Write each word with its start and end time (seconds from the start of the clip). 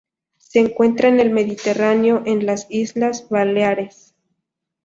Se 0.39 0.57
encuentra 0.57 1.09
en 1.09 1.19
el 1.19 1.29
Mediterráneo 1.29 2.23
en 2.25 2.47
las 2.47 2.65
Islas 2.71 3.29
Baleares. 3.29 4.15